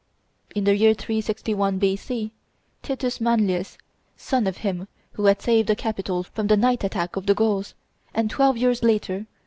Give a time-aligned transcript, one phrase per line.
[0.55, 2.31] In the year 361 B.C.,
[2.81, 3.77] Titus Manlius,
[4.17, 7.75] son of him who had saved the Capitol from the night attack of the Gauls,
[8.11, 9.27] and twelve years later M.